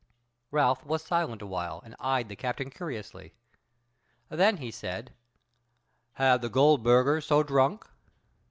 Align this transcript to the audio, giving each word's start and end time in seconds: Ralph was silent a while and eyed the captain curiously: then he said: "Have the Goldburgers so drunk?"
Ralph 0.49 0.83
was 0.83 1.03
silent 1.03 1.43
a 1.43 1.45
while 1.45 1.79
and 1.85 1.95
eyed 1.99 2.27
the 2.27 2.35
captain 2.35 2.71
curiously: 2.71 3.35
then 4.29 4.57
he 4.57 4.71
said: 4.71 5.13
"Have 6.13 6.41
the 6.41 6.49
Goldburgers 6.49 7.27
so 7.27 7.43
drunk?" 7.43 7.87